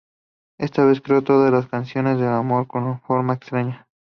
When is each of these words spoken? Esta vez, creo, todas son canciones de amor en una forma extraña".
Esta 0.57 0.83
vez, 0.83 0.99
creo, 0.99 1.21
todas 1.21 1.51
son 1.51 1.69
canciones 1.69 2.17
de 2.17 2.25
amor 2.27 2.65
en 2.73 2.81
una 2.85 2.97
forma 3.01 3.35
extraña". 3.35 3.87